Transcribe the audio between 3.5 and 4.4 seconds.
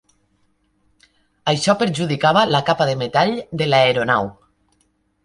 de l'aeronau.